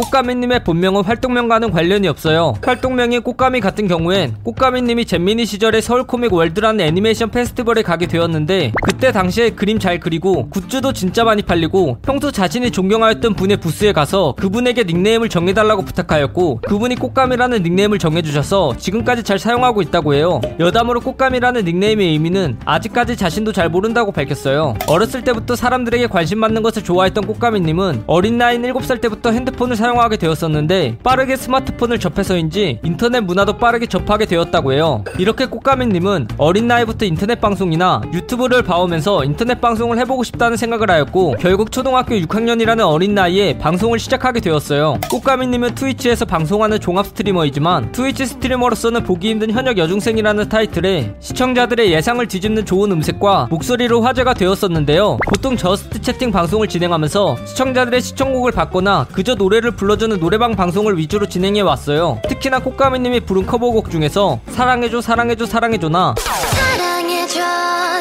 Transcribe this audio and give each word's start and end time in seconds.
꽃감이님의 0.00 0.64
본명은 0.64 1.04
활동명과는 1.04 1.70
관련이 1.72 2.08
없어요. 2.08 2.54
활동명인 2.64 3.22
꽃감이 3.22 3.60
같은 3.60 3.86
경우엔 3.86 4.36
꽃감이님이 4.44 5.04
잼민이 5.04 5.44
시절에 5.44 5.82
서울코믹 5.82 6.32
월드라는 6.32 6.82
애니메이션 6.86 7.30
페스티벌에 7.30 7.82
가게 7.82 8.06
되었는데 8.06 8.72
그때 8.82 9.12
당시에 9.12 9.50
그림 9.50 9.78
잘 9.78 10.00
그리고 10.00 10.48
굿즈도 10.48 10.94
진짜 10.94 11.24
많이 11.24 11.42
팔리고 11.42 11.98
평소 12.00 12.30
자신이 12.30 12.70
존경하였던 12.70 13.34
분의 13.34 13.58
부스에 13.58 13.92
가서 13.92 14.34
그분에게 14.38 14.84
닉네임을 14.84 15.28
정해달라고 15.28 15.82
부탁하였고 15.82 16.62
그분이 16.66 16.94
꽃감이라는 16.94 17.62
닉네임을 17.62 17.98
정해주셔서 17.98 18.78
지금까지 18.78 19.22
잘 19.22 19.38
사용하고 19.38 19.82
있다고 19.82 20.14
해요. 20.14 20.40
여담으로 20.58 21.00
꽃감이라는 21.00 21.66
닉네임의 21.66 22.08
의미는 22.08 22.56
아직까지 22.64 23.18
자신도 23.18 23.52
잘 23.52 23.68
모른다고 23.68 24.12
밝혔어요. 24.12 24.76
어렸을 24.86 25.22
때부터 25.24 25.56
사람들에게 25.56 26.06
관심 26.06 26.40
받는 26.40 26.62
것을 26.62 26.84
좋아했던 26.84 27.26
꽃감이님은 27.26 28.04
어린 28.06 28.38
나이인 28.38 28.62
7살 28.62 29.02
때부터 29.02 29.32
핸드폰을 29.32 29.76
사용 29.76 29.89
하게 29.98 30.16
되었었는데 30.16 30.98
빠르게 31.02 31.36
스마트폰을 31.36 31.98
접해서인지 31.98 32.80
인터넷 32.84 33.20
문화도 33.20 33.56
빠르게 33.56 33.86
접하게 33.86 34.26
되었다고 34.26 34.72
해요. 34.72 35.04
이렇게 35.18 35.46
꽃감이님은 35.46 36.28
어린 36.38 36.68
나이부터 36.68 37.06
인터넷 37.06 37.40
방송이나 37.40 38.02
유튜브를 38.12 38.62
봐오면서 38.62 39.24
인터넷 39.24 39.60
방송을 39.60 39.98
해보고 39.98 40.22
싶다는 40.24 40.56
생각을 40.56 40.90
하였고 40.90 41.36
결국 41.40 41.72
초등학교 41.72 42.14
6학년이라는 42.14 42.86
어린 42.86 43.14
나이에 43.14 43.58
방송을 43.58 43.98
시작하게 43.98 44.40
되었어요. 44.40 44.98
꽃감이님은 45.10 45.74
트위치에서 45.74 46.24
방송하는 46.24 46.80
종합 46.80 47.06
스트리머이지만 47.06 47.92
트위치 47.92 48.26
스트리머로서는 48.26 49.02
보기 49.04 49.30
힘든 49.30 49.50
현역 49.50 49.78
여중생이라는 49.78 50.48
타이틀에 50.48 51.14
시청자들의 51.20 51.92
예상을 51.92 52.26
뒤집는 52.26 52.64
좋은 52.66 52.92
음색과 52.92 53.48
목소리로 53.50 54.02
화제가 54.02 54.34
되었었는데요. 54.34 55.18
보통 55.26 55.56
Just 55.56 56.00
Chatting 56.00 56.30
방송을 56.30 56.68
진행하면서 56.68 57.36
시청자들의 57.46 58.00
신청곡을 58.00 58.52
받거나 58.52 59.06
그저 59.12 59.34
노래를 59.34 59.72
불러주는 59.80 60.20
노래방 60.20 60.54
방송을 60.56 60.98
위주로 60.98 61.26
진행해 61.26 61.62
왔어요. 61.62 62.20
특히나 62.28 62.58
꽃감이님이 62.58 63.20
부른 63.20 63.46
커버곡 63.46 63.90
중에서 63.90 64.38
사랑해줘 64.48 65.00
사랑해줘 65.00 65.46
사랑해줘나. 65.46 66.16
사랑해줘 66.18 67.40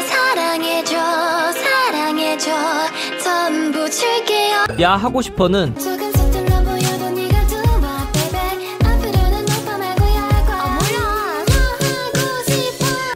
사랑해줘 0.10 0.98
사랑해줘. 1.54 2.52
전부 3.24 3.90
줄게요. 3.90 4.66
야 4.82 4.98
하고 4.98 5.22
싶어는. 5.22 5.74
싶어? 5.80 6.00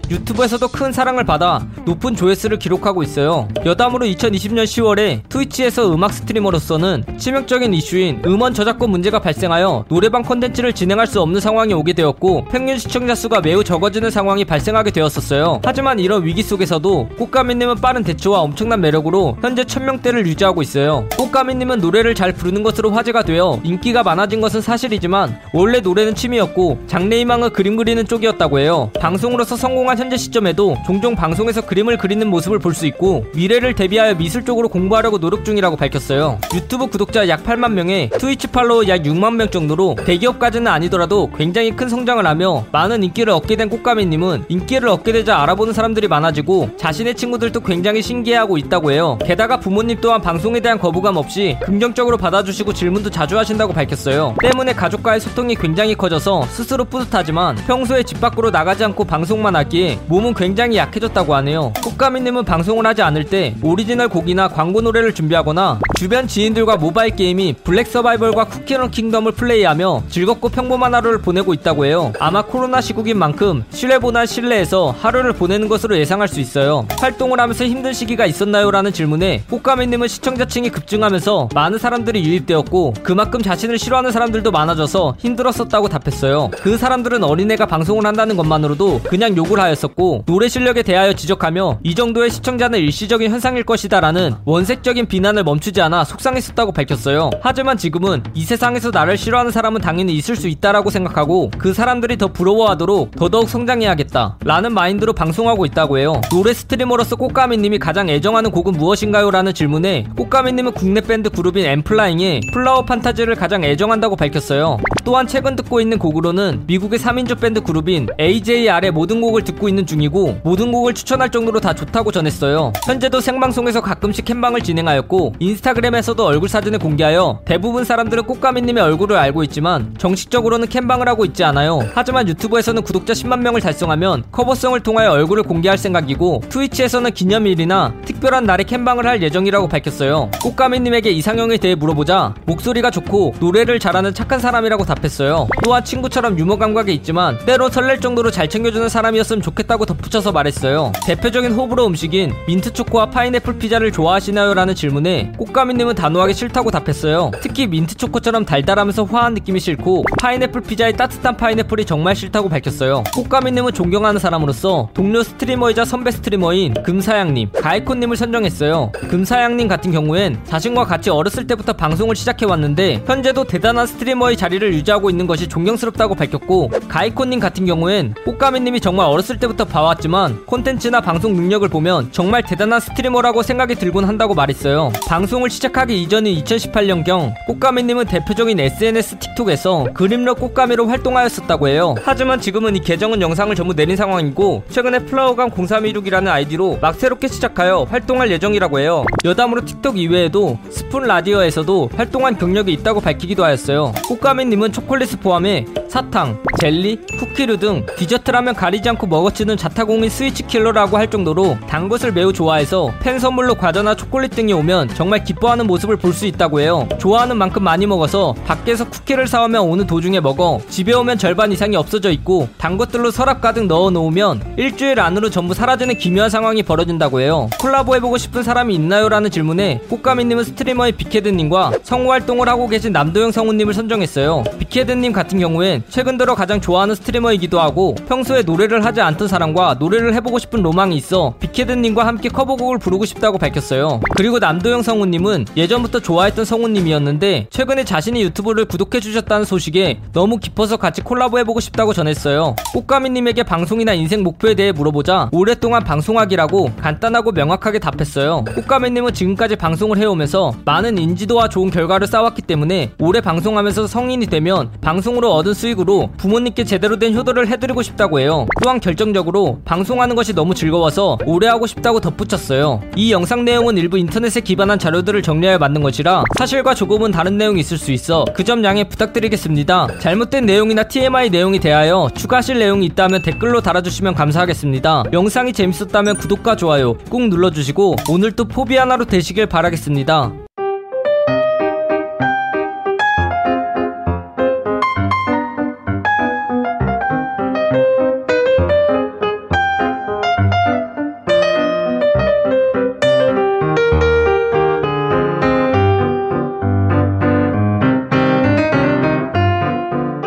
유튜브에서도 0.10 0.68
큰 0.70 0.92
사랑을 0.92 1.26
받아 1.26 1.68
높은 1.86 2.16
조회수를 2.16 2.60
기록하고 2.60 3.04
있어요. 3.04 3.48
여담으로 3.66 4.06
2020년 4.06 4.64
10월에 4.64 5.22
트위치에서 5.30 5.94
음악 5.94 6.14
스트리머로서는 6.14 7.04
치명적인 7.18 7.74
이슈인 7.74 8.22
음원 8.26 8.54
저작권 8.54 8.90
문제가 8.90 9.20
발생하여 9.20 9.86
노래방 9.90 10.24
콘텐츠를 10.24 10.74
진행할 10.74 11.08
수 11.08 11.22
없는 11.22 11.42
상황이 11.42 11.74
오게 11.74 11.94
되었고 11.94 12.46
평균 12.46 12.78
시청자 12.78 13.16
수가 13.16 13.42
매우 13.42 13.64
적어지는 13.64 14.10
상황이 14.12 14.46
발생하게 14.46 14.92
되었었어요. 14.92 15.62
하지만 15.64 16.00
이런 16.00 16.26
위기 16.26 16.42
속에서도 16.44 17.10
꽃가미님은 17.18 17.76
빠른 17.76 18.04
대처와 18.04 18.40
엄청난 18.40 18.82
매력으로 18.82 19.38
현재 19.42 19.64
1000명대를 19.64 20.26
유지하고 20.26 20.62
있어요. 20.62 21.08
꽃가미님은 21.18 21.80
노래를 21.80 22.16
잘 22.16 22.32
부르는 22.32 22.64
것으로 22.64 22.92
화제가 22.92 23.24
되어 23.24 23.60
인기가 23.64 24.04
많아진 24.04 24.42
것은 24.42 24.62
사실이지만 24.62 25.40
원래 25.54 25.80
노래는 25.80 26.16
취미였고 26.16 26.80
장래희망은 26.88 27.52
그림 27.52 27.76
그리는 27.76 28.06
쪽이었다고 28.06 28.60
해요. 28.60 28.90
방송으로서 29.00 29.56
성공한 29.56 29.98
현재 29.98 30.18
시점에도 30.18 30.78
종종 30.86 31.16
방송에서 31.16 31.62
그 31.62 31.73
림을 31.74 31.98
그리는 31.98 32.28
모습을 32.28 32.60
볼 32.60 32.74
수 32.74 32.88
있고 32.88 33.26
미래를 33.36 33.76
대비하여 33.76 34.16
미술 34.16 34.44
쪽으로 34.44 34.68
공부하려고 34.68 35.20
노력 35.20 35.46
중이라고 35.46 35.76
밝혔어요. 35.78 36.40
유튜브 36.56 36.88
구독자 36.88 37.28
약 37.28 37.44
8만 37.44 37.74
명에 37.74 38.10
트위치 38.18 38.48
팔로워 38.48 38.88
약 38.88 39.04
6만 39.04 39.36
명 39.36 39.48
정도로 39.50 39.96
대기업까지는 40.04 40.66
아니더라도 40.72 41.30
굉장히 41.38 41.70
큰 41.76 41.88
성장을 41.90 42.26
하며 42.26 42.66
많은 42.72 43.04
인기를 43.04 43.32
얻게 43.32 43.56
된 43.56 43.70
꽃감이님은 43.70 44.46
인기를 44.50 44.90
얻게 44.90 45.12
되자 45.12 45.38
알아보는 45.44 45.74
사람들이 45.74 46.08
많아지고 46.08 46.72
자신의 46.78 47.14
친구들도 47.14 47.60
굉장히 47.60 48.02
신기해하고 48.02 48.58
있다고 48.58 48.92
해요. 48.92 49.20
게다가 49.24 49.60
부모님 49.60 50.00
또한 50.02 50.20
방송에 50.20 50.60
대한 50.60 50.80
거부감 50.80 51.16
없이 51.18 51.56
긍정적으로 51.62 52.18
받아주시고 52.18 52.74
질문도 52.74 53.12
자주 53.12 53.38
하신다고 53.38 53.72
밝혔어요. 53.74 54.36
때문에 54.42 54.74
가족과의 54.74 55.20
소통이 55.20 55.54
굉장히 55.56 55.94
커져서 55.94 56.48
스스로 56.48 56.86
뿌듯하지만 56.86 57.56
평소에 57.68 58.02
집 58.02 58.20
밖으로 58.20 58.50
나가지 58.50 58.84
않고 58.84 59.04
방송만 59.04 59.56
하기에 59.56 60.00
몸은 60.08 60.34
굉장히 60.34 60.78
약해졌다고 60.78 61.36
하네요. 61.36 61.63
꽃감이님은 61.84 62.44
방송을 62.44 62.86
하지 62.86 63.02
않을 63.02 63.26
때 63.26 63.56
오리지널 63.62 64.10
곡이나 64.10 64.48
광고 64.48 64.82
노래를 64.82 65.14
준비하거나 65.14 65.80
주변 65.96 66.28
지인들과 66.28 66.78
모바일 66.78 67.16
게임인 67.16 67.56
블랙 67.64 67.88
서바이벌과 67.88 68.46
쿠키런 68.46 68.92
킹덤을 68.92 69.34
플레이하며 69.34 70.04
즐겁고 70.10 70.50
평범한 70.50 70.94
하루를 70.96 71.22
보내고 71.22 71.54
있다고 71.54 71.86
해요. 71.86 72.12
아마 72.20 72.42
코로나 72.42 72.82
시국인 72.82 73.18
만큼 73.18 73.64
실외보다 73.70 74.26
실내에서 74.26 74.96
하루를 75.00 75.34
보내는 75.34 75.70
것으로 75.70 75.98
예상할 75.98 76.28
수 76.28 76.40
있어요. 76.40 76.86
활동을 77.00 77.40
하면서 77.40 77.66
힘든 77.66 77.94
시기가 77.94 78.26
있었나요? 78.26 78.72
라는 78.72 78.92
질문에 78.92 79.44
꽃감이님은 79.50 80.08
시청자층이 80.08 80.70
급증하면서 80.70 81.50
많은 81.54 81.78
사람들이 81.78 82.24
유입되었고 82.24 82.96
그만큼 83.04 83.42
자신을 83.42 83.78
싫어하는 83.78 84.12
사람들도 84.12 84.52
많아져서 84.52 85.16
힘들었었다고 85.20 85.90
답했어요. 85.90 86.50
그 86.52 86.78
사람들은 86.78 87.24
어린애가 87.24 87.66
방송을 87.66 88.06
한다는 88.06 88.36
것만으로도 88.36 89.02
그냥 89.04 89.36
욕을 89.38 89.60
하였었고 89.60 90.24
노래 90.26 90.48
실력에 90.48 90.84
대하여 90.84 91.14
지적 91.14 91.40
하며 91.54 91.78
이 91.84 91.94
정도의 91.94 92.32
시청자는 92.32 92.80
일시적인 92.80 93.30
현상일 93.30 93.64
것이다 93.64 94.00
라는 94.00 94.34
원색적인 94.44 95.06
비난을 95.06 95.44
멈추지 95.44 95.82
않아 95.82 96.04
속상했었다고 96.04 96.72
밝혔어요. 96.72 97.30
하지만 97.42 97.78
지금은 97.78 98.24
이 98.34 98.44
세상에서 98.44 98.90
나를 98.90 99.18
싫어하는 99.18 99.52
사람은 99.52 99.80
당연히 99.80 100.16
있을 100.16 100.36
수 100.36 100.48
있다라고 100.48 100.90
생각하고 100.90 101.52
그 101.60 101.74
사람들이 101.74 102.18
더 102.18 102.28
부러워하도록 102.28 103.16
더더욱 103.16 103.50
성장해야겠다 103.50 104.40
라는 104.44 104.74
마인드로 104.74 105.14
방송하고 105.14 105.66
있다고 105.68 106.00
해요. 106.00 106.20
노래 106.32 106.54
스트리머로서 106.54 107.18
꽃감이님이 107.18 107.78
가장 107.78 108.10
애정하는 108.10 108.50
곡은 108.50 108.74
무엇인가요? 108.74 109.30
라는 109.30 109.54
질문에 109.54 110.08
꽃감이님은 110.18 110.72
국내 110.74 111.02
밴드 111.02 111.30
그룹인 111.30 111.66
엔플라잉의 111.66 112.42
Flower 112.52 112.84
Fantasy를 112.84 113.36
가장 113.36 113.64
애정한다고 113.64 114.16
밝혔어요. 114.16 114.80
또한 115.06 115.28
최근 115.28 115.56
듣고 115.56 115.80
있는 115.82 116.00
곡으로는 116.00 116.64
미국의 116.66 116.98
3인조 116.98 117.40
밴드 117.40 117.62
그룹인 117.62 118.08
AJR의 118.20 118.92
모든 118.92 119.22
곡을 119.22 119.44
듣고 119.44 119.70
있는 119.70 119.86
중이고 119.86 120.42
모든 120.44 120.72
곡을 120.72 120.94
추천할 120.94 121.30
정도 121.30 121.43
로 121.52 121.60
다 121.60 121.74
좋다고 121.74 122.12
전했어요. 122.12 122.74
현재도 122.86 123.22
생방송에서 123.22 123.82
가끔씩 123.82 124.26
캠방을 124.26 124.62
진행하였고 124.62 125.36
인스타그램에서도 125.40 126.26
얼굴 126.26 126.50
사진을 126.50 126.80
공개하여 126.80 127.40
대부분 127.46 127.86
사람들은 127.86 128.24
꽃감이님의 128.24 128.84
얼굴을 128.84 129.16
알고 129.18 129.44
있지만 129.46 129.96
정식적으로는 129.98 130.68
캠방을 130.68 131.08
하고 131.08 131.24
있지 131.26 131.44
않아요. 131.44 131.80
하지만 131.94 132.28
유튜브에서는 132.28 132.82
구독자 132.82 133.14
10만 133.14 133.40
명을 133.40 133.62
달성하면 133.62 134.24
커버송을 134.32 134.78
통하여 134.82 135.12
얼굴을 135.12 135.44
공개할 135.44 135.78
생각이고 135.78 136.44
트위치에서는 136.50 137.12
기념일이나 137.12 137.94
특별한 138.06 138.46
날에 138.46 138.64
캠방을 138.64 139.06
할 139.06 139.22
예정이라고 139.22 139.68
밝혔어요. 139.68 140.30
꽃감이님에게 140.42 141.12
이상형에 141.12 141.58
대해 141.58 141.76
물어보자 141.76 142.34
목소리가 142.46 142.92
좋고 142.92 143.36
노래를 143.40 143.80
잘하는 143.80 144.14
착한 144.14 144.40
사람이라고 144.40 144.86
답했어요. 144.86 145.48
또한 145.64 145.84
친구처럼 145.84 146.38
유머 146.38 146.58
감각이 146.58 146.94
있지만 146.96 147.38
때로 147.46 147.70
설렐 147.70 148.00
정도로 148.00 148.32
잘 148.32 148.50
챙겨주는 148.50 148.90
사람이었으면 148.90 149.42
좋겠다고 149.42 149.86
덧붙여서 149.86 150.32
말했어요. 150.32 150.92
대표 151.06 151.32
적인 151.34 151.52
호불호 151.52 151.88
음식인 151.88 152.32
민트초코와 152.48 153.08
파인애플 153.08 153.58
피자를 153.58 153.92
좋아하시나요? 153.92 154.54
라는 154.54 154.76
질문에 154.76 155.34
꽃감이님은 155.38 155.96
단호하게 155.96 156.34
싫다고 156.34 156.70
답했어요. 156.70 157.32
특히 157.42 157.66
민트초코처럼 157.66 158.46
달달하면서 158.46 159.06
화한 159.06 159.34
느낌이 159.34 159.60
싫고 159.60 160.04
파인애플 160.22 160.62
피자의 160.62 160.94
따뜻한 160.94 161.36
파인애플이 161.36 161.86
정말 161.86 162.16
싫다고 162.16 162.50
밝혔어요. 162.50 163.04
꽃감이님은 163.16 163.74
존경하는 163.74 164.20
사람으로서 164.20 164.90
동료 164.94 165.24
스트리머이자 165.24 165.86
선배 165.86 166.12
스트리머인 166.12 166.76
금사향님, 166.84 167.50
가이코님을 167.52 168.16
선정했어요. 168.16 168.92
금사향님 169.10 169.68
같은 169.68 169.92
경우엔 169.92 170.42
자신과 170.46 170.86
같이 170.86 171.10
어렸을 171.10 171.48
때부터 171.48 171.74
방송을 171.74 172.16
시작해왔는데 172.16 173.06
현재도 173.08 173.46
대단한 173.46 173.88
스트리머의 173.88 174.38
자리를 174.38 174.72
유지하고 174.76 175.10
있는 175.10 175.26
것이 175.26 175.48
존경스럽다고 175.48 176.14
밝혔고 176.14 176.70
가이코님 176.88 177.40
같은 177.40 177.66
경우엔 177.66 178.14
꽃감이님이 178.24 178.82
정말 178.82 179.08
어렸을 179.08 179.40
때부터 179.40 179.66
봐왔지만 179.66 180.46
콘텐츠나 180.46 181.02
방송 181.02 181.23
능력을 181.32 181.68
보면 181.70 182.12
정말 182.12 182.44
대단한 182.44 182.80
스트리머라고 182.80 183.42
생각이 183.44 183.76
들곤 183.76 184.04
한다고 184.06 184.34
말했어요. 184.34 184.92
방송을 185.08 185.50
시작하기 185.50 186.02
이전인 186.02 186.36
2018년경 186.44 187.34
꽃감이님은 187.48 188.06
대표적인 188.06 188.60
SNS 188.60 189.20
틱톡에서 189.20 189.88
그림러 189.94 190.34
꽃감이로 190.34 190.88
활동하였었다고 190.88 191.68
해요. 191.70 191.96
하지만 192.04 192.42
지금은 192.42 192.76
이 192.76 192.80
계정은 192.82 193.22
영상을 193.22 193.56
전부 193.56 193.74
내린 193.74 193.96
상황이고 193.96 194.64
최근에 194.70 195.00
플라워감 195.06 195.52
0316이라는 195.52 196.28
아이디로 196.28 196.80
막 196.82 196.96
새롭게 196.96 197.28
시작하여 197.28 197.88
활동할 197.90 198.32
예정이라고 198.32 198.80
해요. 198.80 199.06
여담으로 199.24 199.66
틱톡 199.66 199.98
이외에도 199.98 200.58
스푼 200.70 201.04
라디오에서도 201.04 201.90
활동한 201.96 202.38
경력이 202.38 202.72
있다고 202.74 203.02
밝히기도 203.02 203.44
하였어요. 203.44 203.94
꽃감이님은 204.08 204.72
초콜릿을 204.72 205.20
포함해 205.22 205.66
사탕, 205.94 206.42
젤리, 206.60 207.02
쿠키류 207.20 207.58
등 207.58 207.86
디저트라면 207.98 208.56
가리지 208.56 208.90
않고 208.90 209.06
먹어치우는 209.06 209.58
자타공인 209.58 210.10
sweets 210.10 210.42
killer라고 210.42 210.98
할 210.98 211.08
정도로 211.08 211.56
단 211.70 211.88
것을 211.88 212.12
매우 212.12 212.34
좋아해서 212.34 212.92
팬 213.00 213.20
선물로 213.20 213.54
과자나 213.54 213.94
초콜릿 213.94 214.32
등이 214.32 214.54
오면 214.54 214.96
정말 214.96 215.24
기뻐하는 215.24 215.68
모습을 215.68 215.98
볼 215.98 216.14
수 216.14 216.26
있다고 216.26 216.62
해요. 216.62 216.88
좋아하는 217.00 217.38
만큼 217.38 217.64
많이 217.64 217.86
먹어서 217.86 218.34
밖에서 218.46 218.88
쿠키를 218.90 219.28
사오면 219.28 219.62
오는 219.62 219.86
도중에 219.86 220.20
먹어 220.20 220.62
집에 220.68 220.94
오면 220.94 221.18
절반 221.20 221.52
이상이 221.52 221.76
없어져 221.76 222.12
있고 222.12 222.50
단 222.58 222.78
것들로 222.78 223.12
서랍 223.12 223.42
가득 223.42 223.66
넣어 223.66 223.90
놓으면 223.92 224.56
일주일 224.58 225.00
안으로 225.00 225.30
전부 225.30 225.54
사라지는 225.54 225.98
기묘한 225.98 226.30
상황이 226.32 226.64
벌어진다고 226.64 227.22
해요. 227.22 227.50
콜라보 227.60 227.96
해보고 227.96 228.18
싶은 228.18 228.42
사람이 228.42 228.74
있나요? 228.76 229.10
라는 229.10 229.30
질문에 229.30 229.82
꽃가미님은 229.90 230.44
스트리머의 230.44 230.94
빅헤드님과 230.94 231.74
성우 231.84 232.12
활동을 232.12 232.48
하고 232.48 232.68
계신 232.68 232.94
남도영 232.94 233.32
성우님을 233.32 233.74
선정했어요. 233.76 234.44
빅헤드님 234.60 235.12
같은 235.14 235.40
경우엔 235.40 235.83
최근 235.90 236.18
들어 236.18 236.36
가장 236.36 236.60
좋아하는 236.62 236.96
스트리머이기도 236.96 237.60
하고 237.60 237.96
평소에 238.08 238.42
노래를 238.44 238.86
하지 238.86 239.02
않던 239.02 239.28
사람과 239.28 239.76
노래를 239.80 240.14
해보고 240.16 240.40
싶은 240.40 240.62
로망이 240.62 240.96
있어 240.98 241.34
빅헤드님과 241.40 242.06
함께 242.06 242.30
커버곡을 242.30 242.80
부르고 242.80 243.06
싶다고 243.06 243.38
밝혔어요. 243.38 244.00
그리고 244.16 244.40
남도영 244.40 244.82
성우님은 244.82 245.46
예전부터 245.56 246.00
좋아했던 246.00 246.46
성우님이었는데 246.46 247.48
최근에 247.50 247.84
자신이 247.84 248.22
유튜브를 248.24 248.66
구독해주셨다는 248.66 249.46
소식에 249.46 250.00
너무 250.14 250.38
깊어서 250.38 250.78
같이 250.78 251.02
콜라보 251.02 251.40
해보고 251.40 251.60
싶다고 251.60 251.94
전했어요. 251.94 252.56
꽃가미님에게 252.74 253.44
방송이나 253.44 253.94
인생 253.94 254.24
목표에 254.24 254.56
대해 254.56 254.72
물어보자 254.72 255.30
오랫동안 255.32 255.84
방송하기라고 255.84 256.74
간단하고 256.82 257.32
명확하게 257.32 257.80
답했어요. 257.80 258.44
꽃가미님은 258.56 259.14
지금까지 259.14 259.56
방송을 259.56 259.98
해오면서 259.98 260.54
많은 260.66 260.98
인지도와 260.98 261.50
좋은 261.50 261.70
결과를 261.70 262.08
쌓았기 262.08 262.42
때문에 262.44 262.92
오래 263.00 263.22
방송하면서 263.22 263.88
성인이 263.88 264.28
되면 264.28 264.72
방송으로 264.82 265.34
얻은 265.36 265.54
수익으로 265.74 266.10
부모님께 266.18 266.64
제대로 266.64 266.98
된 266.98 267.14
효도를 267.16 267.48
해드리고 267.48 267.82
싶다고 267.82 268.20
해요. 268.20 268.46
또한 268.62 268.80
결정적으로 268.80 269.60
방송하는 269.66 270.16
것이 270.16 270.34
너무 270.34 270.54
즐거워서 270.54 271.18
오래 271.26 271.48
하고 271.48 271.68
싶다고 271.68 272.00
덧붙였어요. 272.00 272.82
이 272.96 273.12
영상 273.12 273.44
내용은 273.46 273.78
일부 273.78 273.98
인터넷에 273.98 274.40
기반한 274.42 274.80
자료들을 274.80 275.22
정리하여 275.22 275.58
만든 275.58 275.82
것이라 275.82 276.24
사실과 276.38 276.74
조금은 276.74 277.12
다른 277.12 277.38
내용이 277.38 277.60
있을 277.60 277.78
수 277.78 277.92
있어 277.92 278.26
그 278.34 278.44
점 278.44 278.62
양해 278.66 278.84
부탁드리겠습니다. 278.84 279.88
잘못된 280.00 280.46
내용이나 280.46 280.84
TMI 280.84 281.30
내용에 281.30 281.58
대하여 281.60 282.10
추가하실 282.14 282.60
내용이 282.60 282.86
있다면 282.88 283.22
댓글로 283.22 283.62
달아주시면 283.62 284.16
감사하겠습니다. 284.16 285.06
영상이 285.14 285.54
재밌었다면 285.54 286.18
구독과 286.18 286.58
좋아요 286.58 286.96
꾹 287.10 287.30
눌러주시고 287.30 287.96
오늘도 288.10 288.46
포비 288.50 288.76
하나로 288.76 289.06
되시길 289.06 289.46
바라겠습니다. 289.48 290.43